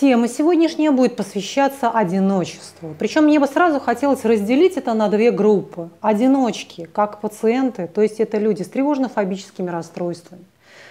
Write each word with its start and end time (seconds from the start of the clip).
Тема 0.00 0.26
сегодняшняя 0.26 0.90
будет 0.90 1.16
посвящаться 1.16 1.90
одиночеству. 1.90 2.94
Причем 2.98 3.24
мне 3.24 3.38
бы 3.38 3.46
сразу 3.46 3.78
хотелось 3.78 4.24
разделить 4.24 4.78
это 4.78 4.94
на 4.94 5.08
две 5.08 5.30
группы. 5.30 5.90
Одиночки, 6.00 6.88
как 6.94 7.20
пациенты, 7.20 7.86
то 7.86 8.00
есть 8.00 8.18
это 8.18 8.38
люди 8.38 8.62
с 8.62 8.68
тревожно-фобическими 8.68 9.68
расстройствами, 9.68 10.44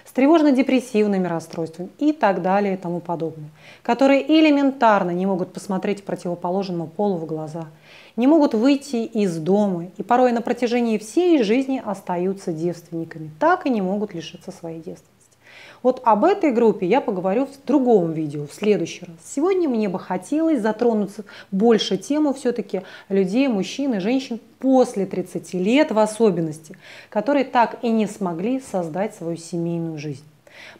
с 0.05 0.11
тревожно-депрессивными 0.11 1.27
расстройствами 1.27 1.89
и 1.97 2.13
так 2.13 2.43
далее 2.43 2.75
и 2.75 2.77
тому 2.77 2.99
подобное, 2.99 3.49
которые 3.81 4.23
элементарно 4.23 5.09
не 5.09 5.25
могут 5.25 5.51
посмотреть 5.51 6.05
противоположному 6.05 6.85
полу 6.85 7.17
в 7.17 7.25
глаза, 7.25 7.65
не 8.15 8.27
могут 8.27 8.53
выйти 8.53 8.97
из 8.97 9.35
дома 9.37 9.87
и 9.97 10.03
порой 10.03 10.31
на 10.31 10.43
протяжении 10.43 10.99
всей 10.99 11.41
жизни 11.41 11.81
остаются 11.83 12.53
девственниками, 12.53 13.31
так 13.39 13.65
и 13.65 13.71
не 13.71 13.81
могут 13.81 14.13
лишиться 14.13 14.51
своей 14.51 14.77
девственности. 14.77 15.20
Вот 15.83 16.01
об 16.05 16.25
этой 16.25 16.51
группе 16.51 16.85
я 16.85 17.01
поговорю 17.01 17.47
в 17.47 17.65
другом 17.65 18.13
видео, 18.13 18.45
в 18.45 18.53
следующий 18.53 19.05
раз. 19.05 19.15
Сегодня 19.25 19.67
мне 19.67 19.89
бы 19.89 19.99
хотелось 19.99 20.61
затронуться 20.61 21.25
больше 21.51 21.97
тему 21.97 22.33
все-таки 22.33 22.83
людей, 23.09 23.47
мужчин 23.47 23.95
и 23.95 23.99
женщин 23.99 24.39
после 24.59 25.05
30 25.05 25.53
лет 25.55 25.91
в 25.91 25.97
особенности, 25.97 26.77
которые 27.09 27.45
так 27.45 27.79
и 27.81 27.89
не 27.89 28.05
смогли 28.05 28.59
создать 28.59 29.15
свою 29.15 29.37
семейную 29.37 29.97
жизнь. 29.97 30.23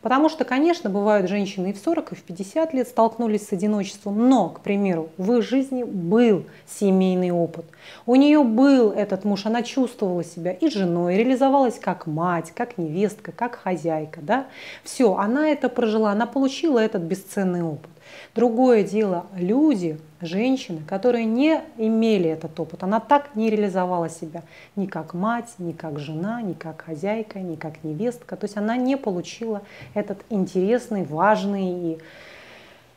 Потому 0.02 0.30
что, 0.30 0.46
конечно, 0.46 0.90
бывают 0.90 1.30
женщины 1.30 1.72
и 1.72 1.74
в 1.74 1.78
40, 1.78 2.12
и 2.12 2.16
в 2.16 2.24
50 2.24 2.74
лет 2.74 2.88
столкнулись 2.88 3.48
с 3.48 3.54
одиночеством, 3.54 4.30
но, 4.30 4.50
к 4.50 4.62
примеру, 4.62 5.10
в 5.18 5.34
их 5.34 5.44
жизни 5.44 5.84
был 5.84 6.46
семейный 6.68 7.32
опыт. 7.32 7.66
У 8.06 8.16
нее 8.16 8.44
был 8.44 8.92
этот 8.92 9.24
муж, 9.26 9.46
она 9.46 9.64
чувствовала 9.64 10.24
себя 10.24 10.52
и 10.52 10.70
женой, 10.70 11.18
реализовалась 11.18 11.80
как 11.80 12.08
мать, 12.08 12.52
как 12.56 12.78
невестка, 12.78 13.32
как 13.32 13.56
хозяйка. 13.56 14.22
Да? 14.22 14.48
Все, 14.84 15.16
она 15.16 15.50
это 15.50 15.70
прожила, 15.70 16.12
она 16.12 16.26
получила 16.26 16.80
этот 16.80 17.04
бесценный 17.04 17.64
опыт. 17.64 17.90
Другое 18.34 18.84
дело, 18.84 19.26
люди, 19.36 20.00
женщины, 20.22 20.82
которые 20.88 21.26
не 21.26 21.62
имели 21.78 22.30
этот 22.30 22.60
опыт, 22.60 22.84
она 22.84 23.00
так 23.00 23.36
не 23.36 23.50
реализовала 23.50 24.10
себя 24.10 24.44
ни 24.76 24.86
как 24.86 25.14
мать, 25.14 25.50
ни 25.58 25.72
как 25.72 26.00
жена, 26.00 26.42
ни 26.42 26.54
как 26.54 26.82
хозяйка, 26.82 27.40
ни 27.40 27.56
как 27.56 27.84
невестка. 27.84 28.36
То 28.36 28.46
есть 28.46 28.58
она 28.58 28.78
не 28.78 28.98
получила 28.98 29.62
этот 29.94 30.20
интересный, 30.30 31.04
важный 31.04 31.94
и 31.94 31.98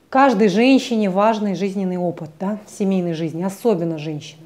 каждой 0.08 0.48
женщине 0.48 1.10
важный 1.10 1.54
жизненный 1.54 1.96
опыт 1.96 2.30
да, 2.38 2.58
семейной 2.66 3.14
жизни, 3.14 3.42
особенно 3.42 3.98
женщины. 3.98 4.42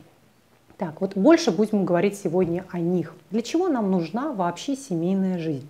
Так, 0.78 1.00
вот 1.00 1.16
больше 1.16 1.50
будем 1.50 1.84
говорить 1.84 2.16
сегодня 2.16 2.64
о 2.70 2.78
них. 2.78 3.14
Для 3.30 3.42
чего 3.42 3.68
нам 3.68 3.90
нужна 3.90 4.32
вообще 4.32 4.76
семейная 4.76 5.38
жизнь? 5.38 5.68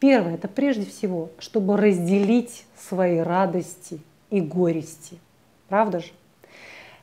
Первое, 0.00 0.34
это 0.34 0.48
прежде 0.48 0.84
всего, 0.84 1.30
чтобы 1.38 1.76
разделить 1.76 2.64
свои 2.76 3.18
радости 3.18 4.00
и 4.32 4.40
горести. 4.40 5.18
Правда 5.68 6.00
же? 6.00 6.06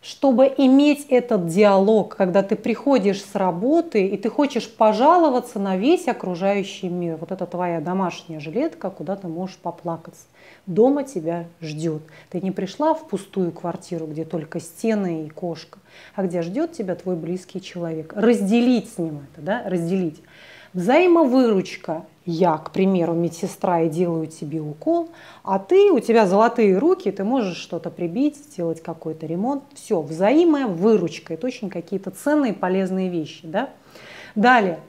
Чтобы 0.02 0.46
иметь 0.46 1.08
этот 1.10 1.48
диалог, 1.48 2.16
когда 2.16 2.42
ты 2.42 2.56
приходишь 2.56 3.22
с 3.22 3.36
работы 3.36 4.08
и 4.08 4.18
ты 4.18 4.30
хочешь 4.30 4.70
пожаловаться 4.70 5.60
на 5.60 5.76
весь 5.76 6.08
окружающий 6.08 6.88
мир. 6.88 7.18
Вот 7.18 7.34
это 7.34 7.46
твоя 7.46 7.82
домашняя 7.82 8.40
жилетка, 8.40 8.90
куда 8.90 9.18
ты 9.18 9.28
можешь 9.28 9.58
поплакаться. 9.58 10.24
Дома 10.66 11.04
тебя 11.04 11.48
ждет. 11.62 12.02
Ты 12.30 12.40
не 12.40 12.52
пришла 12.52 12.94
в 12.94 13.08
пустую 13.08 13.52
квартиру, 13.52 14.08
где 14.08 14.24
только 14.24 14.62
стены 14.62 15.26
и 15.26 15.30
кошка, 15.30 15.80
а 16.16 16.24
где 16.24 16.42
ждет 16.42 16.72
тебя 16.72 16.96
твой 16.96 17.18
близкий 17.18 17.62
человек. 17.62 18.14
Разделить 18.16 18.90
с 18.94 18.98
ним 18.98 19.28
это, 19.34 19.42
да, 19.42 19.64
разделить. 19.66 20.22
Взаимовыручка. 20.74 22.06
Я, 22.26 22.58
к 22.58 22.72
примеру, 22.72 23.14
медсестра 23.14 23.82
и 23.82 23.90
делаю 23.90 24.28
тебе 24.28 24.62
укол, 24.62 25.10
а 25.44 25.58
ты, 25.58 25.92
у 25.92 26.00
тебя 26.00 26.28
золотые 26.28 26.78
руки, 26.78 27.10
ты 27.10 27.24
можешь 27.24 27.58
что-то 27.58 27.90
прибить, 27.90 28.38
сделать 28.38 28.84
какой-то 28.84 29.26
ремонт. 29.26 29.64
Все, 29.74 30.00
взаимовыручка. 30.00 31.34
Это 31.34 31.48
очень 31.48 31.72
какие-то 31.72 32.12
ценные, 32.12 32.54
полезные 32.54 33.10
вещи. 33.10 33.48
Да? 33.48 33.70
Далее. 34.36 34.80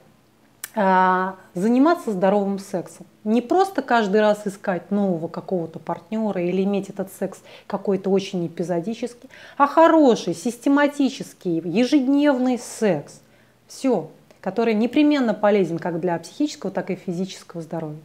А, 0.75 1.37
заниматься 1.55 2.13
здоровым 2.13 2.59
сексом. 2.59 3.07
Не 3.25 3.41
просто 3.41 3.83
каждый 3.83 4.21
раз 4.21 4.47
искать 4.47 4.91
нового 4.91 5.27
какого-то 5.27 5.79
партнера 5.79 6.41
или 6.43 6.63
иметь 6.63 6.91
этот 6.91 7.13
секс 7.13 7.41
какой-то 7.67 8.11
очень 8.11 8.47
эпизодический, 8.47 9.29
а 9.57 9.67
хороший, 9.67 10.35
систематический, 10.35 11.61
ежедневный 11.61 12.59
секс. 12.59 13.21
Все, 13.67 14.11
который 14.41 14.75
непременно 14.75 15.35
полезен 15.35 15.79
как 15.79 16.01
для 16.01 16.19
психического, 16.19 16.71
так 16.71 16.91
и 16.91 16.95
физического 16.95 17.63
здоровья. 17.63 18.01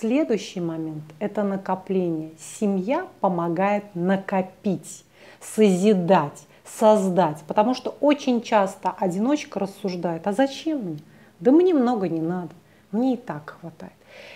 Следующий 0.00 0.60
момент– 0.60 1.04
это 1.18 1.42
накопление. 1.42 2.32
Семья 2.38 3.06
помогает 3.20 3.84
накопить, 3.94 5.04
созидать, 5.40 6.46
создать. 6.64 7.38
Потому 7.46 7.74
что 7.74 7.96
очень 8.00 8.42
часто 8.42 8.90
одиночка 8.90 9.60
рассуждает, 9.60 10.26
а 10.26 10.32
зачем 10.32 10.80
мне? 10.80 10.98
Да 11.40 11.52
мне 11.52 11.72
много 11.72 12.08
не 12.08 12.20
надо, 12.20 12.50
мне 12.92 13.14
и 13.14 13.16
так 13.16 13.56
хватает. 13.60 13.92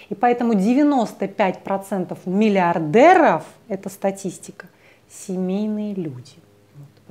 И 0.09 0.15
поэтому 0.15 0.55
95% 0.55 2.19
миллиардеров, 2.25 3.45
это 3.69 3.89
статистика, 3.89 4.67
семейные 5.09 5.95
люди– 5.95 6.37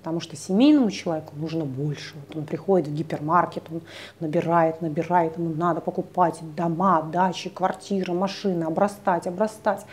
Потому 0.01 0.19
что 0.19 0.35
семейному 0.35 0.89
человеку 0.89 1.33
нужно 1.35 1.63
больше. 1.63 2.15
Вот 2.15 2.35
он 2.35 2.45
приходит 2.45 2.87
в 2.87 2.93
гипермаркет, 2.93 3.63
он 3.71 3.81
набирает, 4.19 4.81
набирает, 4.81 5.37
ему 5.37 5.53
надо 5.53 5.79
покупать 5.79 6.39
дома, 6.55 7.03
дачи, 7.03 7.49
квартиры, 7.49 8.13
машины, 8.13 8.63
обрастать, 8.63 9.27
обрастать. 9.27 9.85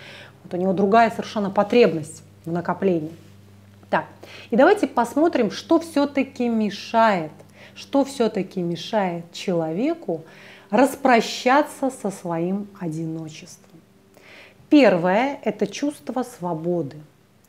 Вот 0.43 0.55
у 0.55 0.57
него 0.57 0.73
другая 0.73 1.11
совершенно 1.11 1.51
потребность 1.51 2.23
в 2.47 2.53
накоплении. 2.53 3.13
Так, 3.91 4.07
и 4.49 4.57
давайте 4.57 4.87
посмотрим, 4.87 5.51
что 5.51 5.79
все-таки 5.79 6.49
мешает, 6.49 7.33
что 7.75 8.05
все-таки 8.05 8.63
мешает 8.63 9.31
человеку 9.33 10.25
распрощаться 10.71 11.91
со 11.91 12.11
своим 12.11 12.67
одиночеством. 12.81 13.81
Первое– 14.71 15.39
это 15.45 15.67
чувство 15.67 16.23
свободы. 16.23 16.97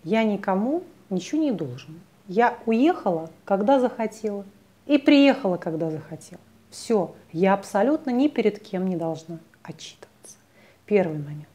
Я 0.04 0.24
никому 0.24 0.84
ничего 1.10 1.42
не 1.42 1.52
должен. 1.52 2.00
Я 2.30 2.60
уехала, 2.68 3.32
когда 3.44 3.80
захотела, 3.80 4.46
и 4.86 5.00
приехала, 5.00 5.58
когда 5.58 5.90
захотела. 5.90 6.40
Все, 6.70 7.16
я 7.34 7.56
абсолютно 7.56 8.12
ни 8.12 8.28
перед 8.28 8.60
кем 8.60 8.88
не 8.88 8.96
должна 8.96 9.40
отчитываться. 9.64 10.38
Первый 10.86 11.18
момент. 11.18 11.48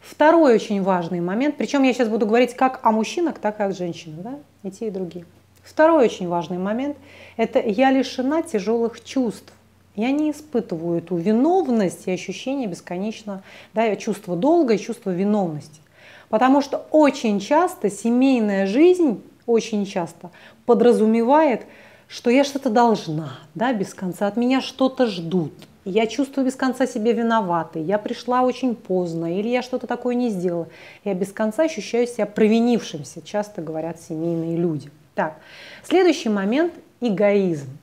Второй 0.00 0.56
очень 0.56 0.82
важный 0.82 1.20
момент, 1.20 1.56
причем 1.56 1.84
я 1.84 1.92
сейчас 1.92 2.08
буду 2.08 2.26
говорить 2.26 2.54
как 2.54 2.80
о 2.82 2.90
мужчинах, 2.90 3.38
так 3.38 3.60
и 3.60 3.62
о 3.62 3.70
женщинах, 3.70 4.22
да, 4.22 4.38
и 4.64 4.72
те, 4.72 4.88
и 4.88 4.90
другие. 4.90 5.24
Второй 5.62 6.06
очень 6.06 6.26
важный 6.26 6.58
момент– 6.58 6.96
это 7.36 7.60
я 7.60 7.92
лишена 7.92 8.42
тяжелых 8.42 9.04
чувств. 9.04 9.52
Я 9.94 10.10
не 10.10 10.32
испытываю 10.32 10.98
эту 10.98 11.14
виновность 11.14 12.08
и 12.08 12.10
ощущение 12.10 12.66
бесконечно, 12.66 13.44
да, 13.72 13.94
чувство 13.94 14.34
долга 14.34 14.74
и 14.74 14.78
чувство 14.78 15.10
виновности. 15.10 15.80
Потому 16.28 16.60
что 16.60 16.86
очень 16.90 17.38
часто 17.38 17.88
семейная 17.88 18.66
жизнь 18.66 19.22
очень 19.46 19.86
часто 19.86 20.30
подразумевает, 20.66 21.62
что 22.08 22.30
я 22.30 22.44
что-то 22.44 22.68
должна, 22.68 23.38
да, 23.54 23.72
без 23.72 23.94
конца, 23.94 24.26
от 24.26 24.36
меня 24.36 24.60
что-то 24.60 25.06
ждут. 25.06 25.52
Я 25.84 26.06
чувствую 26.06 26.46
без 26.46 26.54
конца 26.54 26.86
себя 26.86 27.12
виноватой, 27.12 27.82
я 27.82 27.98
пришла 27.98 28.42
очень 28.42 28.76
поздно, 28.76 29.38
или 29.38 29.48
я 29.48 29.62
что-то 29.62 29.86
такое 29.86 30.14
не 30.14 30.30
сделала. 30.30 30.68
Я 31.04 31.14
без 31.14 31.32
конца 31.32 31.64
ощущаю 31.64 32.06
себя 32.06 32.26
провинившимся, 32.26 33.22
часто 33.22 33.62
говорят 33.62 34.00
семейные 34.00 34.56
люди. 34.56 34.90
Так, 35.14 35.38
следующий 35.82 36.28
момент– 36.28 36.74
эгоизм. 37.00 37.78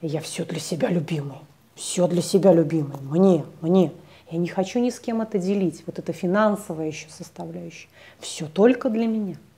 Я 0.00 0.20
все 0.20 0.44
для 0.44 0.60
себя 0.60 0.88
любимый, 0.88 1.38
все 1.74 2.06
для 2.06 2.22
себя 2.22 2.52
любимый, 2.52 3.00
мне, 3.00 3.44
мне. 3.60 3.92
Я 4.30 4.38
не 4.38 4.48
хочу 4.48 4.78
ни 4.78 4.90
с 4.90 5.00
кем 5.00 5.22
это 5.22 5.38
делить, 5.38 5.82
вот 5.86 5.98
это 5.98 6.12
финансовая 6.12 6.86
еще 6.86 7.08
составляющая. 7.08 7.88
Все 8.20 8.46
только 8.46 8.90
для 8.90 9.06
меня– 9.06 9.36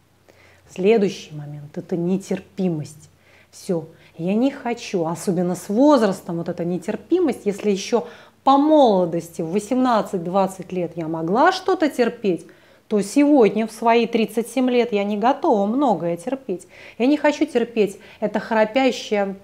Следующий 0.74 1.34
момент– 1.34 1.62
это 1.76 1.96
нетерпимость. 1.96 3.10
Все, 3.50 3.86
я 4.16 4.34
не 4.34 4.50
хочу, 4.50 5.06
особенно 5.06 5.54
с 5.54 5.69
возрастом, 5.69 6.38
вот 6.38 6.48
эта 6.48 6.64
нетерпимость, 6.64 7.42
если 7.44 7.70
еще 7.70 8.04
по 8.42 8.56
молодости 8.56 9.42
в 9.42 9.54
18-20 9.54 10.74
лет 10.74 10.92
я 10.96 11.08
могла 11.08 11.52
что-то 11.52 11.90
терпеть, 11.90 12.46
то 12.88 13.00
сегодня 13.02 13.66
в 13.66 13.72
свои 13.72 14.06
37 14.06 14.70
лет 14.70 14.92
я 14.92 15.04
не 15.04 15.16
готова 15.16 15.66
многое 15.66 16.16
терпеть. 16.16 16.66
Я 16.98 17.06
не 17.06 17.16
хочу 17.16 17.44
терпеть 17.44 17.98
это 18.20 18.40
храпящее, 18.40 19.36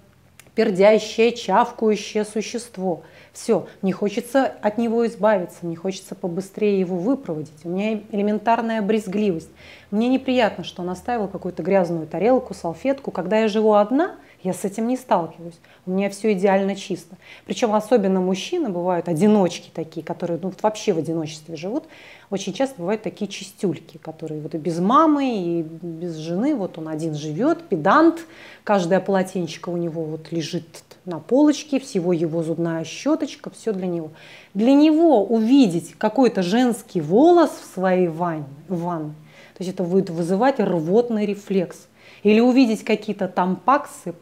пердящее, 0.58 1.30
чавкающее 1.30 2.24
существо– 2.24 3.02
все, 3.38 3.68
не 3.82 3.92
хочется 3.92 4.52
от 4.62 4.78
него 4.78 5.06
избавиться, 5.06 5.58
мне 5.62 5.76
хочется 5.76 6.16
побыстрее 6.16 6.80
его 6.80 6.96
выпроводить. 6.96 7.64
У 7.64 7.68
меня 7.68 8.00
элементарная 8.10 8.82
брезгливость. 8.82 9.50
Мне 9.92 10.08
неприятно, 10.08 10.64
что 10.64 10.82
он 10.82 10.90
оставил 10.90 11.28
какую-то 11.28 11.62
грязную 11.62 12.08
тарелку, 12.08 12.52
салфетку. 12.52 13.12
Когда 13.12 13.38
я 13.38 13.46
живу 13.46 13.74
одна, 13.74 14.16
Я 14.44 14.52
с 14.52 14.64
этим 14.64 14.86
не 14.86 14.96
сталкиваюсь. 14.96 15.58
У 15.84 15.90
меня 15.90 16.10
все 16.10 16.32
идеально 16.32 16.76
чисто. 16.76 17.16
Причем 17.44 17.74
особенно 17.74 18.20
мужчины 18.20 18.68
бывают 18.68 19.08
одиночки 19.08 19.70
такие, 19.74 20.04
которые 20.06 20.38
ну, 20.40 20.52
вообще 20.62 20.92
в 20.92 20.98
одиночестве 20.98 21.56
живут. 21.56 21.84
Очень 22.30 22.52
часто 22.52 22.76
бывают 22.78 23.02
такие 23.02 23.30
чистюльки, 23.30 23.96
которые 23.96 24.40
вот 24.40 24.54
и 24.54 24.58
без 24.58 24.78
мамы, 24.78 25.38
и 25.38 25.62
без 25.62 26.16
жены. 26.16 26.54
Вот 26.54 26.76
он 26.76 26.88
один 26.88 27.14
живет, 27.14 27.62
педант. 27.68 28.20
Каждое 28.64 29.00
полотенчико 29.00 29.70
у 29.70 29.76
него 29.76 30.04
вот 30.04 30.30
лежит 30.30 30.66
на 31.06 31.20
полочке, 31.20 31.80
всего 31.80 32.12
его 32.12 32.42
зубная 32.42 32.84
щеточка, 32.84 33.50
все 33.50 33.72
для 33.72 33.86
него. 33.86 34.10
Для 34.52 34.74
него 34.74 35.24
увидеть 35.24 35.94
какой-то 35.96 36.42
женский 36.42 37.00
волос 37.00 37.50
в 37.50 37.74
своей 37.74 38.08
ванне, 38.08 38.44
ванне 38.68 39.14
то 39.58 39.64
есть 39.64 39.74
это 39.74 39.82
будет 39.82 40.08
вызывать 40.08 40.60
рвотный 40.60 41.26
рефлекс. 41.26 41.88
Или 42.22 42.40
увидеть 42.40 42.84
какие-то 42.84 43.28
там 43.28 43.56
паксы, 43.56 44.14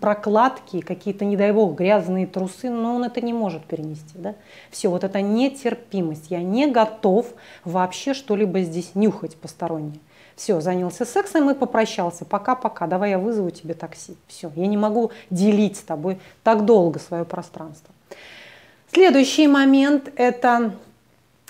прокладки, 0.00 0.80
какие-то, 0.80 1.24
не 1.24 1.36
дай 1.36 1.52
бог, 1.52 1.76
грязные 1.76 2.26
трусы, 2.26 2.70
но 2.70 2.96
он 2.96 3.04
это 3.04 3.20
не 3.20 3.32
может 3.32 3.64
перенести. 3.64 4.14
Да? 4.14 4.34
Все, 4.70 4.88
вот 4.88 5.04
это 5.04 5.20
нетерпимость. 5.20 6.30
Я 6.30 6.42
не 6.42 6.66
готов 6.66 7.26
вообще 7.64 8.14
что-либо 8.14 8.60
здесь 8.60 8.94
нюхать 8.94 9.36
постороннее. 9.36 10.00
Все, 10.36 10.60
занялся 10.60 11.06
сексом 11.06 11.50
и 11.50 11.54
попрощался. 11.54 12.26
Пока-пока, 12.26 12.86
давай 12.86 13.10
я 13.10 13.18
вызову 13.18 13.50
тебе 13.50 13.72
такси. 13.72 14.16
Все, 14.28 14.52
я 14.54 14.66
не 14.66 14.76
могу 14.76 15.10
делить 15.30 15.78
с 15.78 15.80
тобой 15.80 16.18
так 16.42 16.66
долго 16.66 16.98
свое 16.98 17.24
пространство. 17.24 17.94
Следующий 18.92 19.48
момент– 19.48 20.12
это 20.16 20.74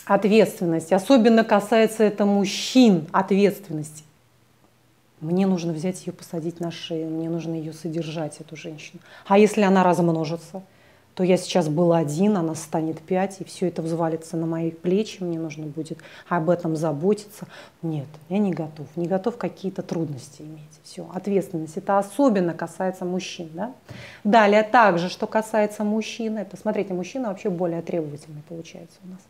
ответственность. 0.04 0.92
Особенно 0.92 1.42
касается 1.44 2.04
это 2.04 2.24
мужчин 2.24 3.06
ответственности. 3.12 4.04
Мне 5.20 5.46
нужно 5.46 5.72
взять 5.72 6.06
ее, 6.06 6.12
посадить 6.12 6.60
на 6.60 6.70
шею, 6.70 7.08
мне 7.08 7.30
нужно 7.30 7.54
ее 7.54 7.72
содержать, 7.72 8.40
эту 8.40 8.54
женщину. 8.54 9.00
А 9.26 9.38
если 9.38 9.62
она 9.62 9.82
размножится, 9.82 10.62
то 11.16 11.24
я 11.24 11.38
сейчас 11.38 11.70
был 11.70 11.94
один, 11.94 12.36
она 12.36 12.54
станет 12.54 13.00
пять, 13.00 13.40
и 13.40 13.44
все 13.44 13.68
это 13.68 13.80
взвалится 13.80 14.36
на 14.36 14.44
мои 14.44 14.70
плечи, 14.70 15.22
мне 15.22 15.38
нужно 15.38 15.64
будет 15.64 15.98
об 16.28 16.50
этом 16.50 16.76
заботиться. 16.76 17.46
Нет, 17.80 18.08
я 18.28 18.36
не 18.36 18.52
готов, 18.52 18.86
не 18.96 19.06
готов 19.06 19.38
какие-то 19.38 19.80
трудности 19.80 20.42
иметь. 20.42 20.60
Все, 20.84 21.08
ответственность. 21.14 21.78
Это 21.78 21.98
особенно 21.98 22.52
касается 22.52 23.06
мужчин. 23.06 23.48
Да? 23.54 23.72
Далее 24.24 24.62
также, 24.62 25.08
что 25.08 25.26
касается 25.26 25.84
мужчин, 25.84 26.36
это, 26.36 26.58
смотрите, 26.58 26.92
мужчина 26.92 27.28
вообще 27.28 27.48
более 27.48 27.80
требовательный 27.80 28.42
получается 28.46 28.98
у 29.02 29.08
нас. 29.08 29.20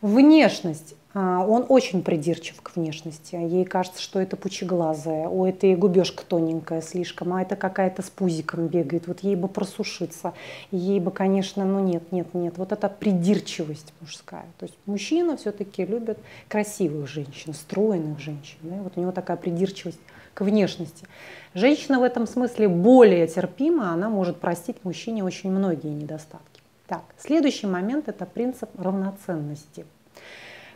Внешность. 0.00 0.94
А, 1.18 1.46
он 1.46 1.64
очень 1.70 2.02
придирчив 2.02 2.60
к 2.60 2.76
внешности. 2.76 3.36
Ей 3.36 3.64
кажется, 3.64 4.02
что 4.02 4.20
это 4.20 4.36
пучеглазая, 4.36 5.28
о, 5.28 5.46
это 5.46 5.66
и 5.66 5.74
губежка 5.74 6.22
тоненькая 6.26 6.82
слишком, 6.82 7.32
а 7.32 7.40
это 7.40 7.56
какая-то 7.56 8.02
с 8.02 8.10
пузиком 8.10 8.66
бегает. 8.66 9.06
Вот 9.06 9.20
ей 9.20 9.34
бы 9.34 9.48
просушиться. 9.48 10.34
Ей 10.70 11.00
бы, 11.00 11.10
конечно, 11.10 11.64
ну 11.64 11.80
нет, 11.80 12.12
нет, 12.12 12.34
нет. 12.34 12.58
Вот 12.58 12.72
это 12.72 12.90
придирчивость 12.90 13.94
мужская. 14.02 14.44
То 14.58 14.66
есть 14.66 14.76
мужчина 14.84 15.38
все-таки 15.38 15.86
любит 15.86 16.18
красивых 16.48 17.08
женщин, 17.08 17.54
стройных 17.54 18.20
женщин. 18.20 18.58
Да? 18.60 18.76
Вот 18.82 18.92
у 18.96 19.00
него 19.00 19.12
такая 19.12 19.38
придирчивость 19.38 20.00
к 20.34 20.42
внешности. 20.42 21.06
Женщина 21.54 21.98
в 21.98 22.02
этом 22.02 22.26
смысле 22.26 22.68
более 22.68 23.26
терпима, 23.26 23.90
она 23.92 24.10
может 24.10 24.38
простить 24.38 24.76
мужчине 24.84 25.24
очень 25.24 25.50
многие 25.50 25.88
недостатки. 25.88 26.55
Так, 26.86 27.02
следующий 27.18 27.66
момент– 27.66 28.08
это 28.08 28.26
принцип 28.26 28.70
равноценности, 28.78 29.84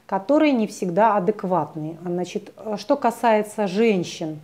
который 0.07 0.51
не 0.51 0.67
всегда 0.67 1.17
адекватный. 1.17 1.97
Значит, 2.05 2.53
что 2.79 2.97
касается 2.97 3.69
женщин, 3.69 4.41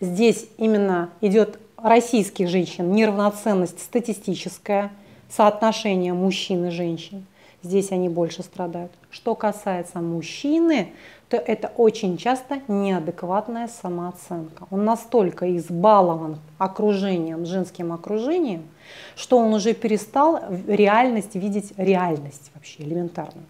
здесь 0.00 0.48
именно 0.58 1.10
идет 1.20 1.60
российских 1.76 2.48
женщин 2.48 2.90
неравноценность 2.92 3.80
статистическая, 3.80 4.90
соотношение 5.28 6.14
мужчин 6.14 6.66
и 6.66 6.70
женщин. 6.70 7.26
Здесь 7.62 7.92
они 7.92 8.08
больше 8.08 8.42
страдают. 8.42 8.92
Что 9.10 9.34
касается 9.34 10.00
мужчины, 10.00 10.92
то 11.28 11.36
это 11.36 11.72
очень 11.76 12.18
часто 12.18 12.60
неадекватная 12.68 13.68
самооценка. 13.68 14.66
Он 14.70 14.84
настолько 14.84 15.56
избалован 15.56 16.38
окружением, 16.58 17.46
женским 17.46 17.92
окружением, 17.92 18.64
что 19.16 19.38
он 19.38 19.54
уже 19.54 19.72
перестал 19.74 20.40
реальность 20.66 21.34
видеть 21.34 21.72
реальность 21.76 22.50
вообще 22.54 22.82
элементарно. 22.82 23.42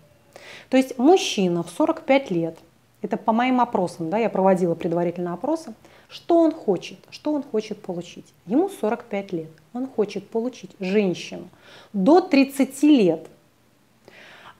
То 0.69 0.77
есть 0.77 0.99
мужчина 0.99 1.63
в 1.63 1.71
45 1.71 2.31
лет, 2.31 2.59
это 3.01 3.17
по 3.17 3.33
моим 3.33 3.61
опросам, 3.61 4.11
да, 4.11 4.19
я 4.19 4.31
проводила 4.31 4.75
предварительно 4.75 5.35
опросы, 5.35 5.75
что 6.09 6.39
он 6.39 6.53
хочет, 6.53 6.99
что 7.11 7.33
он 7.33 7.43
хочет 7.43 7.81
получить. 7.83 8.27
Ему 8.47 8.69
45 8.69 9.33
лет, 9.33 9.51
он 9.73 9.89
хочет 9.89 10.29
получить 10.29 10.71
женщину 10.79 11.49
до 11.93 12.21
30 12.21 12.83
лет. 12.83 13.27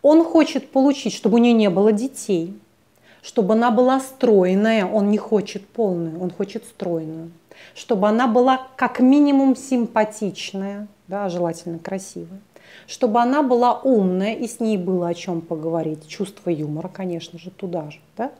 Он 0.03 0.25
хочет 0.25 0.71
получить, 0.71 1.15
чтобы 1.15 1.37
у 1.37 1.39
нее 1.39 1.53
не 1.53 1.71
было 1.71 1.93
детей, 1.93 2.55
чтобы 3.23 3.55
она 3.55 3.71
была 3.71 4.01
стройная, 4.01 4.85
он 4.85 5.11
не 5.11 5.19
хочет 5.19 5.67
полную, 5.67 6.21
он 6.21 6.31
хочет 6.31 6.65
стройную, 6.65 7.31
чтобы 7.75 8.09
она 8.09 8.27
была 8.27 8.67
как 8.77 8.99
минимум 8.99 9.55
симпатичная, 9.55 10.89
да, 11.07 11.29
желательно 11.29 11.79
красивая, 11.79 12.41
чтобы 12.89 13.21
она 13.21 13.45
была 13.45 13.79
умная 13.79 14.35
и 14.35 14.49
с 14.49 14.59
ней 14.59 14.77
было 14.77 15.09
о 15.09 15.15
чем 15.15 15.41
поговорить, 15.41 16.09
чувство 16.09 16.51
юмора, 16.51 16.89
конечно 16.89 17.39
же, 17.39 17.51
туда 17.51 17.91
же, 17.91 18.01
да, 18.17 18.33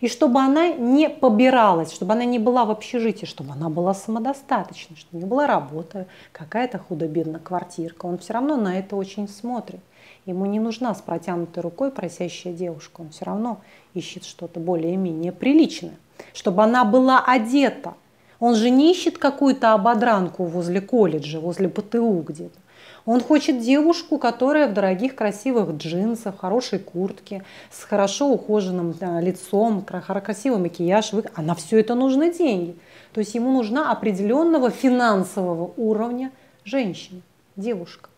и 0.00 0.08
чтобы 0.08 0.40
она 0.40 0.70
не 0.70 1.08
побиралась, 1.08 1.92
чтобы 1.92 2.12
она 2.12 2.24
не 2.24 2.38
была 2.38 2.64
в 2.64 2.70
общежитии, 2.70 3.26
чтобы 3.26 3.52
она 3.52 3.68
была 3.68 3.94
самодостаточной, 3.94 4.96
чтобы 4.96 5.12
у 5.12 5.16
нее 5.18 5.26
была 5.26 5.46
работа, 5.46 6.06
какая-то 6.32 6.78
худо-бедная 6.78 7.40
квартирка. 7.40 8.06
Он 8.06 8.18
все 8.18 8.34
равно 8.34 8.56
на 8.56 8.78
это 8.78 8.96
очень 8.96 9.28
смотрит. 9.28 9.80
Ему 10.26 10.46
не 10.46 10.60
нужна 10.60 10.94
с 10.94 11.00
протянутой 11.00 11.62
рукой 11.62 11.90
просящая 11.90 12.52
девушка. 12.52 13.00
Он 13.00 13.10
все 13.10 13.24
равно 13.24 13.60
ищет 13.94 14.24
что-то 14.24 14.60
более-менее 14.60 15.32
приличное, 15.32 15.96
чтобы 16.34 16.62
она 16.62 16.84
была 16.84 17.24
одета. 17.24 17.94
Он 18.38 18.54
же 18.54 18.70
не 18.70 18.90
ищет 18.92 19.18
какую-то 19.18 19.72
ободранку 19.72 20.44
возле 20.44 20.80
колледжа, 20.80 21.40
возле 21.40 21.68
ПТУ 21.68 22.24
где-то. 22.26 22.58
Он 23.06 23.20
хочет 23.20 23.60
девушку, 23.60 24.18
которая 24.18 24.68
в 24.68 24.74
дорогих 24.74 25.14
красивых 25.14 25.76
джинсах, 25.76 26.38
хорошей 26.38 26.78
куртке, 26.78 27.44
с 27.70 27.84
хорошо 27.84 28.28
ухоженным 28.28 28.94
лицом, 29.20 29.82
красивый 29.82 30.58
макияж. 30.58 31.12
А 31.34 31.42
на 31.42 31.54
все 31.54 31.80
это 31.80 31.94
нужны 31.94 32.32
деньги. 32.32 32.76
То 33.12 33.20
есть 33.20 33.34
ему 33.34 33.50
нужна 33.50 33.90
определенного 33.90 34.70
финансового 34.70 35.72
уровня 35.76 36.30
женщина, 36.64 37.20
девушка. 37.56 38.10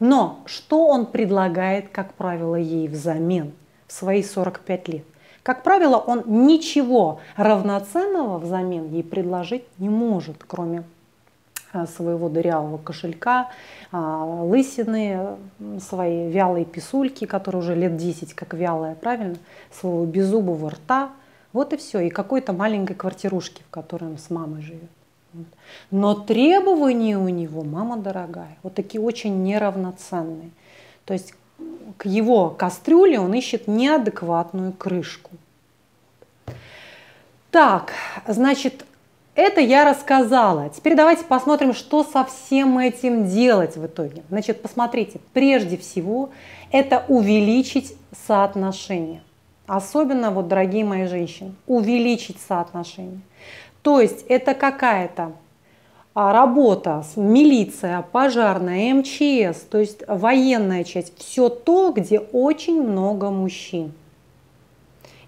Но 0.00 0.40
что 0.44 0.86
он 0.86 1.06
предлагает, 1.06 1.88
как 1.88 2.12
правило, 2.14 2.56
ей 2.56 2.88
взамен 2.88 3.52
в 3.86 3.92
свои 3.92 4.22
45 4.22 4.88
лет? 4.88 5.04
Как 5.42 5.62
правило, 5.62 5.96
он 5.96 6.24
ничего 6.26 7.20
равноценного 7.36 8.38
взамен 8.38 8.90
ей 8.90 9.04
предложить 9.04 9.64
не 9.78 9.88
может, 9.88 10.44
кроме 10.44 10.82
своего 11.84 12.30
дырявого 12.30 12.78
кошелька, 12.78 13.50
а, 13.92 14.24
лысины, 14.24 15.36
свои 15.80 16.30
вялые 16.30 16.64
писульки, 16.64 17.26
которые 17.26 17.60
уже 17.60 17.74
лет 17.74 17.96
10 17.96 18.32
как 18.32 18.54
вялая, 18.54 18.94
правильно, 18.94 19.36
своего 19.70 20.06
беззубого 20.06 20.70
рта. 20.70 21.10
Вот 21.52 21.72
и 21.72 21.76
все. 21.76 22.00
И 22.00 22.10
какой-то 22.10 22.52
маленькой 22.52 22.94
квартирушки, 22.94 23.62
в 23.62 23.70
которой 23.70 24.04
он 24.04 24.18
с 24.18 24.30
мамой 24.30 24.62
живет. 24.62 24.90
Но 25.90 26.14
требования 26.14 27.18
у 27.18 27.28
него, 27.28 27.62
мама 27.62 27.98
дорогая, 27.98 28.56
вот 28.62 28.74
такие 28.74 29.02
очень 29.02 29.42
неравноценные. 29.42 30.50
То 31.04 31.12
есть 31.12 31.34
к 31.96 32.06
его 32.06 32.50
кастрюле 32.50 33.20
он 33.20 33.34
ищет 33.34 33.68
неадекватную 33.68 34.72
крышку. 34.72 35.30
Так, 37.50 37.92
значит, 38.26 38.84
это 39.36 39.60
я 39.60 39.84
рассказала. 39.84 40.70
Теперь 40.70 40.96
давайте 40.96 41.24
посмотрим, 41.24 41.74
что 41.74 42.02
со 42.02 42.24
всем 42.24 42.78
этим 42.78 43.28
делать 43.28 43.76
в 43.76 43.86
итоге. 43.86 44.22
Значит, 44.30 44.62
посмотрите, 44.62 45.20
прежде 45.32 45.76
всего, 45.76 46.30
это 46.72 47.04
увеличить 47.08 47.94
соотношение. 48.26 49.22
Особенно, 49.66 50.30
вот, 50.30 50.48
дорогие 50.48 50.84
мои 50.84 51.06
женщины, 51.06 51.54
увеличить 51.66 52.38
соотношение. 52.40 53.20
То 53.82 54.00
есть 54.00 54.24
это 54.28 54.54
какая-то 54.54 55.32
а, 56.14 56.32
работа, 56.32 57.04
милиция, 57.14 58.02
пожарная, 58.10 58.94
МЧС, 58.94 59.60
то 59.70 59.78
есть 59.78 60.02
военная 60.08 60.82
часть, 60.82 61.18
все 61.18 61.50
то, 61.50 61.92
где 61.92 62.20
очень 62.20 62.82
много 62.82 63.30
мужчин. 63.30 63.92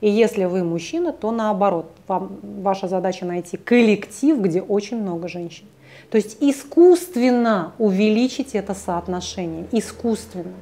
И 0.01 0.09
если 0.09 0.45
вы 0.45 0.63
мужчина, 0.63 1.13
то 1.13 1.31
наоборот, 1.31 1.91
вам, 2.07 2.39
ваша 2.43 2.89
задача 2.89 3.25
найти 3.25 3.57
коллектив, 3.57 4.41
где 4.41 4.63
очень 4.63 5.01
много 5.01 5.29
женщин. 5.29 5.67
То 6.11 6.17
есть 6.17 6.39
искусственно 6.41 7.73
увеличить 7.79 8.55
это 8.55 8.75
соотношение, 8.75 9.67
искусственно. 9.73 10.55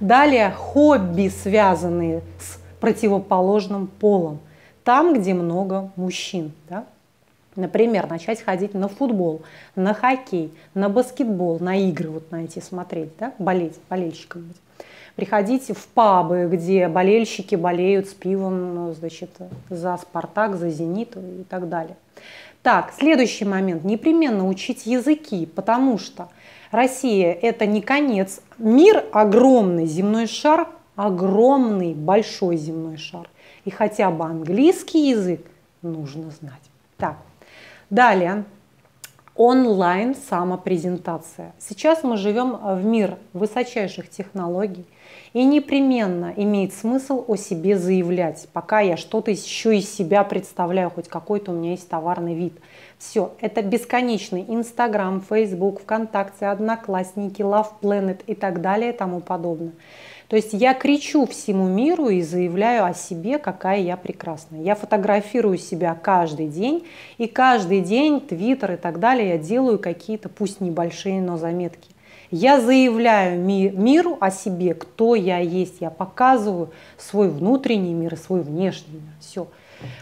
Далее 0.00 0.50
хобби, 0.50 1.28
связанные 1.28 2.22
с 2.40 2.58
противоположным 2.80 3.86
полом, 3.86 4.40
там, 4.84 5.14
где 5.14 5.34
много 5.34 5.90
мужчин. 5.96 6.52
Да? 6.68 6.84
Например, 7.56 8.08
начать 8.08 8.40
ходить 8.42 8.74
на 8.74 8.88
футбол, 8.88 9.42
на 9.74 9.94
хоккей, 9.94 10.52
на 10.74 10.88
баскетбол, 10.88 11.58
на 11.60 11.76
игры 11.76 12.10
вот 12.10 12.30
на 12.30 12.44
эти 12.44 12.60
смотреть, 12.60 13.10
да, 13.18 13.32
болеть, 13.38 13.74
болельщиком 13.88 14.42
быть. 14.42 14.56
Приходите 15.18 15.74
в 15.74 15.84
пабы, 15.88 16.48
где 16.48 16.86
болельщики 16.86 17.56
болеют 17.56 18.08
с 18.08 18.14
пивом, 18.14 18.76
ну, 18.76 18.92
значит, 18.94 19.30
за 19.68 19.96
«Спартак», 19.96 20.54
за 20.54 20.70
«Зенит» 20.70 21.16
и 21.16 21.42
так 21.42 21.68
далее. 21.68 21.96
Так, 22.62 22.92
следующий 22.96 23.44
момент. 23.44 23.82
Непременно 23.82 24.46
учить 24.46 24.86
языки, 24.86 25.44
потому 25.44 25.98
что 25.98 26.28
Россия– 26.70 27.32
это 27.42 27.66
не 27.66 27.82
конец. 27.82 28.40
Мир 28.58 29.06
огромный, 29.10 29.86
земной 29.86 30.28
шар– 30.28 30.68
огромный, 30.94 31.94
большой 31.94 32.56
земной 32.56 32.96
шар. 32.96 33.28
И 33.64 33.70
хотя 33.70 34.12
бы 34.12 34.24
английский 34.24 35.10
язык 35.10 35.44
нужно 35.82 36.30
знать. 36.30 36.62
Так, 36.96 37.16
далее 37.90 38.44
онлайн 39.38 40.16
самопрезентация. 40.16 41.54
Сейчас 41.58 42.02
мы 42.02 42.16
живем 42.16 42.56
в 42.60 42.84
мир 42.84 43.16
высочайших 43.32 44.10
технологий, 44.10 44.84
и 45.32 45.44
непременно 45.44 46.32
имеет 46.36 46.74
смысл 46.74 47.24
о 47.28 47.36
себе 47.36 47.78
заявлять, 47.78 48.48
пока 48.52 48.80
я 48.80 48.96
что-то 48.96 49.30
еще 49.30 49.76
из 49.78 49.88
себя 49.88 50.24
представляю, 50.24 50.90
хоть 50.90 51.08
какой-то 51.08 51.52
у 51.52 51.54
меня 51.54 51.70
есть 51.70 51.88
товарный 51.88 52.34
вид. 52.34 52.54
Все, 52.98 53.32
это 53.40 53.62
бесконечный 53.62 54.44
Инстаграм, 54.48 55.20
Фейсбук, 55.20 55.82
ВКонтакте, 55.82 56.46
Одноклассники, 56.46 57.42
Love 57.42 57.68
Planet 57.80 58.20
и 58.26 58.34
так 58.34 58.60
далее 58.60 58.92
и 58.92 58.96
тому 58.96 59.20
подобное. 59.20 59.72
То 60.28 60.36
есть 60.36 60.50
я 60.52 60.74
кричу 60.74 61.26
всему 61.26 61.68
миру 61.68 62.10
и 62.10 62.20
заявляю 62.20 62.84
о 62.84 62.92
себе, 62.92 63.38
какая 63.38 63.80
я 63.80 63.96
прекрасная. 63.96 64.60
Я 64.60 64.74
фотографирую 64.74 65.56
себя 65.56 65.94
каждый 65.94 66.48
день, 66.48 66.86
и 67.16 67.26
каждый 67.26 67.80
день 67.80 68.20
Твиттер 68.20 68.72
и 68.72 68.76
так 68.76 69.00
далее 69.00 69.30
я 69.30 69.38
делаю 69.38 69.78
какие-то, 69.78 70.28
пусть 70.28 70.60
небольшие, 70.60 71.22
но 71.22 71.38
заметки. 71.38 71.88
Я 72.30 72.60
заявляю 72.60 73.40
ми 73.40 73.70
миру 73.70 74.18
о 74.20 74.30
себе, 74.30 74.74
кто 74.74 75.14
я 75.14 75.38
есть. 75.38 75.76
Я 75.80 75.88
показываю 75.88 76.68
свой 76.98 77.30
внутренний 77.30 77.94
мир 77.94 78.12
и 78.12 78.18
свой 78.18 78.42
внешний 78.42 78.96
мир. 78.96 79.14
Все. 79.20 79.48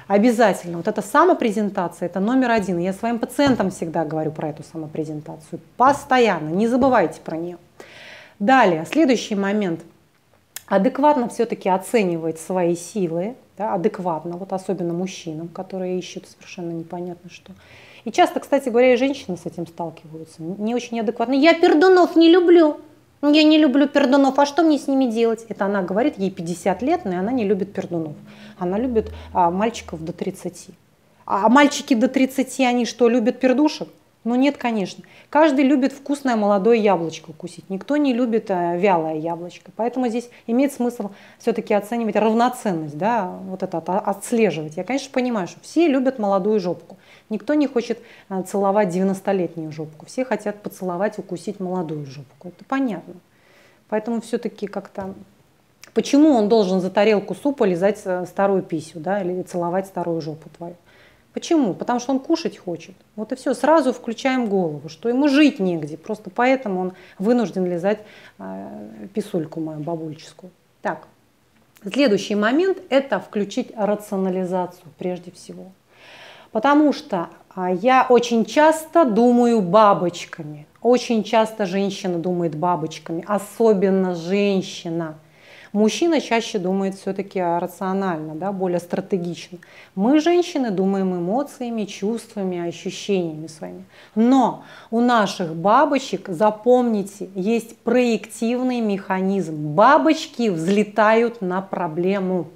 Обязательно. 0.08 0.78
Вот 0.78 0.88
эта 0.88 1.02
самопрезентация, 1.02 2.06
это 2.06 2.18
номер 2.18 2.50
один. 2.50 2.78
Я 2.78 2.92
своим 2.92 3.20
пациентам 3.20 3.70
всегда 3.70 4.04
говорю 4.04 4.32
про 4.32 4.48
эту 4.48 4.64
самопрезентацию. 4.64 5.60
Постоянно. 5.76 6.48
Не 6.48 6.66
забывайте 6.66 7.20
про 7.20 7.36
нее. 7.36 7.58
Далее, 8.40 8.84
следующий 8.90 9.36
момент– 9.36 9.82
адекватно 10.66 11.28
все-таки 11.28 11.68
оценивать 11.68 12.38
свои 12.38 12.74
силы, 12.74 13.36
да, 13.56 13.74
адекватно, 13.74 14.36
вот 14.36 14.52
особенно 14.52 14.92
мужчинам, 14.92 15.48
которые 15.48 15.98
ищут 15.98 16.26
совершенно 16.28 16.72
непонятно 16.72 17.30
что. 17.30 17.52
И 18.04 18.12
часто, 18.12 18.40
кстати 18.40 18.68
говоря, 18.68 18.94
и 18.94 18.96
женщины 18.96 19.36
с 19.36 19.46
этим 19.46 19.66
сталкиваются, 19.66 20.42
не 20.42 20.74
очень 20.74 21.00
адекватно. 21.00 21.34
Я 21.34 21.54
пердунов 21.54 22.14
не 22.16 22.28
люблю, 22.28 22.76
я 23.22 23.42
не 23.42 23.58
люблю 23.58 23.88
пердунов, 23.88 24.38
а 24.38 24.46
что 24.46 24.62
мне 24.62 24.78
с 24.78 24.86
ними 24.86 25.06
делать? 25.06 25.46
Это 25.48 25.64
она 25.64 25.82
говорит, 25.82 26.18
ей 26.18 26.30
50 26.30 26.82
лет, 26.82 27.04
но 27.04 27.18
она 27.18 27.32
не 27.32 27.44
любит 27.44 27.72
пердунов. 27.72 28.14
Она 28.58 28.78
любит 28.78 29.12
а, 29.32 29.50
мальчиков 29.50 30.04
до 30.04 30.12
30. 30.12 30.68
А 31.24 31.48
мальчики 31.48 31.94
до 31.94 32.08
30, 32.08 32.60
они 32.60 32.84
что, 32.84 33.08
любят 33.08 33.40
пердушек? 33.40 33.88
Ну 34.26 34.34
нет, 34.34 34.56
конечно. 34.56 35.04
Каждый 35.30 35.64
любит 35.64 35.92
вкусное 35.92 36.34
молодое 36.34 36.80
яблочко 36.80 37.30
укусить. 37.30 37.70
Никто 37.70 37.96
не 37.96 38.12
любит 38.12 38.50
э, 38.50 38.76
вялое 38.76 39.14
яблочко. 39.14 39.70
Поэтому 39.76 40.08
здесь 40.08 40.28
имеет 40.48 40.72
смысл 40.72 41.10
все-таки 41.38 41.72
оценивать 41.72 42.16
равноценность, 42.16 42.98
да, 42.98 43.28
вот 43.44 43.62
это 43.62 43.78
отслеживать. 43.78 44.76
Я, 44.76 44.82
конечно, 44.82 45.12
понимаю, 45.12 45.46
что 45.46 45.60
все 45.60 45.86
любят 45.86 46.18
молодую 46.18 46.58
жопку. 46.58 46.96
Никто 47.30 47.54
не 47.54 47.68
хочет 47.68 48.00
э, 48.28 48.42
целовать 48.42 48.88
90-летнюю 48.88 49.70
жопку. 49.70 50.06
Все 50.06 50.24
хотят 50.24 50.60
поцеловать, 50.60 51.20
укусить 51.20 51.60
молодую 51.60 52.04
жопку. 52.04 52.48
Это 52.48 52.64
понятно. 52.64 53.14
Поэтому 53.88 54.20
все-таки 54.20 54.66
как-то... 54.66 55.14
Почему 55.94 56.30
он 56.30 56.48
должен 56.48 56.80
за 56.80 56.90
тарелку 56.90 57.36
супа 57.36 57.62
лизать 57.62 58.02
э, 58.04 58.26
старую 58.26 58.64
писю, 58.64 58.98
да, 58.98 59.22
или 59.22 59.42
целовать 59.42 59.86
старую 59.86 60.20
жопу 60.20 60.48
твою? 60.56 60.74
Почему? 61.36 61.74
Потому 61.74 62.00
что 62.00 62.12
он 62.12 62.20
кушать 62.20 62.56
хочет. 62.56 62.94
Вот 63.14 63.30
и 63.30 63.36
все, 63.36 63.52
сразу 63.52 63.92
включаем 63.92 64.46
голову, 64.46 64.88
что 64.88 65.10
ему 65.10 65.28
жить 65.28 65.60
негде. 65.60 65.98
Просто 65.98 66.30
поэтому 66.30 66.80
он 66.80 66.92
вынужден 67.18 67.66
лизать 67.66 67.98
э, 68.38 69.06
писульку 69.12 69.60
мою 69.60 69.80
бабульческую. 69.80 70.50
Так, 70.80 71.06
следующий 71.82 72.36
момент– 72.36 72.78
это 72.88 73.20
включить 73.20 73.70
рационализацию 73.76 74.86
прежде 74.96 75.30
всего. 75.30 75.66
Потому 76.52 76.94
что 76.94 77.28
а, 77.54 77.70
я 77.70 78.06
очень 78.08 78.46
часто 78.46 79.04
думаю 79.04 79.60
бабочками. 79.60 80.66
Очень 80.80 81.22
часто 81.22 81.66
женщина 81.66 82.18
думает 82.18 82.54
бабочками, 82.54 83.22
особенно 83.28 84.14
женщина– 84.14 85.18
Мужчина 85.72 86.20
чаще 86.20 86.58
думает 86.58 86.94
все-таки 86.94 87.40
рационально, 87.40 88.34
да, 88.34 88.52
более 88.52 88.78
стратегично. 88.78 89.58
Мы, 89.94 90.20
женщины, 90.20 90.70
думаем 90.70 91.14
эмоциями, 91.14 91.84
чувствами, 91.84 92.66
ощущениями 92.66 93.46
своими. 93.46 93.84
Но 94.14 94.64
у 94.90 95.00
наших 95.00 95.54
бабочек, 95.54 96.28
запомните, 96.28 97.28
есть 97.34 97.76
проективный 97.78 98.80
механизм. 98.80 99.74
Бабочки 99.74 100.48
взлетают 100.48 101.40
на 101.40 101.60
проблему. 101.60 102.48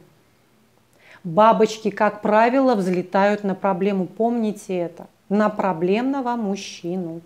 Бабочки, 1.25 1.91
как 1.91 2.23
правило, 2.23 2.75
взлетают 2.75 3.45
на 3.45 3.55
проблему. 3.55 4.07
Помните 4.07 4.77
это. 4.77 5.07
На 5.29 5.49
проблемного 5.49 6.37
мужчину. 6.37 7.21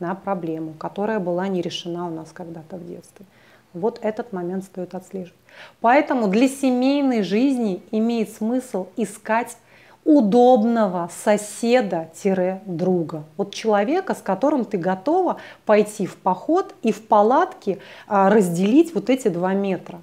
На 0.00 0.14
проблему, 0.14 0.74
которая 0.74 1.18
была 1.18 1.48
не 1.48 1.60
решена 1.60 2.06
у 2.06 2.10
нас 2.10 2.30
когда-то 2.32 2.76
в 2.76 2.86
детстве. 2.86 3.26
Вот 3.74 3.98
этот 4.02 4.32
момент 4.32 4.64
стоит 4.64 4.94
отслеживать. 4.94 5.34
Поэтому 5.80 6.28
для 6.28 6.48
семейной 6.48 7.22
жизни 7.22 7.82
имеет 7.90 8.32
смысл 8.32 8.88
искать 8.96 9.56
удобного 10.04 11.10
соседа-друга. 11.24 13.24
Вот 13.36 13.54
человека, 13.54 14.14
с 14.14 14.22
которым 14.22 14.64
ты 14.64 14.78
готова 14.78 15.36
пойти 15.66 16.06
в 16.06 16.16
поход 16.16 16.74
и 16.82 16.92
в 16.92 17.06
палатке 17.06 17.78
а, 18.06 18.30
разделить 18.30 18.94
вот 18.94 19.10
эти 19.10 19.28
два 19.28 19.52
метра. 19.52 20.00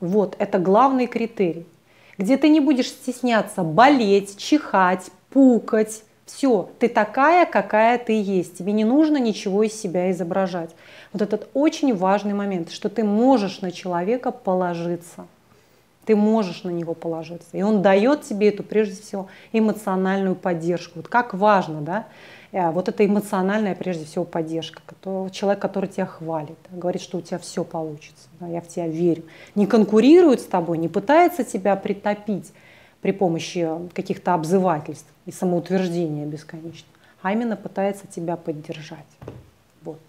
Вот, 0.00 0.34
это 0.38 0.58
главный 0.58 1.06
критерий. 1.06 1.66
Где 2.18 2.36
ты 2.36 2.48
не 2.48 2.58
будешь 2.58 2.88
стесняться 2.88 3.62
болеть, 3.62 4.36
чихать, 4.36 5.10
пукать, 5.30 6.02
все, 6.28 6.68
ты 6.78 6.88
такая, 6.88 7.46
какая 7.46 7.98
ты 7.98 8.20
есть. 8.20 8.58
Тебе 8.58 8.72
не 8.72 8.84
нужно 8.84 9.16
ничего 9.16 9.62
из 9.62 9.78
себя 9.78 10.10
изображать. 10.10 10.70
Вот 11.12 11.22
этот 11.22 11.48
очень 11.54 11.94
важный 11.94 12.34
момент, 12.34 12.70
что 12.70 12.88
ты 12.88 13.02
можешь 13.02 13.60
на 13.60 13.72
человека 13.72 14.30
положиться. 14.30 15.26
Ты 16.04 16.16
можешь 16.16 16.64
на 16.64 16.70
него 16.70 16.94
положиться. 16.94 17.48
И 17.52 17.62
он 17.62 17.82
дает 17.82 18.22
тебе 18.22 18.48
эту, 18.48 18.62
прежде 18.62 19.00
всего, 19.02 19.28
эмоциональную 19.52 20.34
поддержку. 20.34 20.92
Вот 20.96 21.08
как 21.08 21.34
важно, 21.34 21.80
да, 21.80 22.06
э, 22.52 22.70
вот 22.70 22.88
эта 22.88 23.04
эмоциональная, 23.04 23.74
прежде 23.74 24.04
всего, 24.04 24.24
поддержка. 24.24 24.80
Человек, 25.32 25.60
который 25.60 25.88
тебя 25.88 26.06
хвалит, 26.06 26.58
говорит, 26.70 27.02
что 27.02 27.18
у 27.18 27.20
тебя 27.20 27.38
все 27.38 27.64
получится. 27.64 28.28
Да, 28.40 28.46
я 28.46 28.60
в 28.60 28.68
тебя 28.68 28.86
верю. 28.86 29.24
Не 29.54 29.66
конкурирует 29.66 30.40
с 30.40 30.46
тобой, 30.46 30.78
не 30.78 30.88
пытается 30.88 31.44
тебя 31.44 31.76
притопить, 31.76 32.52
при 33.00 33.12
помощи 33.12 33.68
каких-то 33.94 34.34
обзывательств 34.34 35.06
и 35.26 35.32
самоутверждения 35.32 36.26
бесконечно, 36.26 36.88
а 37.22 37.32
именно 37.32 37.56
пытается 37.56 38.06
тебя 38.06 38.36
поддержать. 38.36 39.06
Вот. 39.82 40.00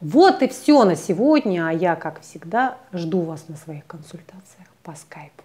Вот 0.00 0.42
и 0.42 0.48
все 0.48 0.84
на 0.84 0.96
сегодня, 0.96 1.68
а 1.68 1.72
я, 1.72 1.96
как 1.96 2.20
всегда, 2.20 2.76
жду 2.92 3.20
вас 3.20 3.48
на 3.48 3.56
своих 3.56 3.86
консультациях 3.86 4.68
по 4.82 4.94
скайпу. 4.94 5.43